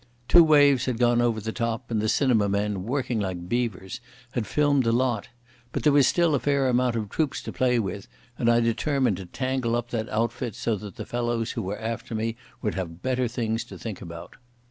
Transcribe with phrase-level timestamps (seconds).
[0.27, 4.47] Two waves had gone over the top, and the cinema men, working like beavers, had
[4.47, 5.27] filmed the lot.
[5.71, 9.17] But there was still a fair amount of troops to play with, and I determined
[9.17, 13.03] to tangle up that outfit so that the fellows who were after me would have
[13.03, 14.37] better things to think about.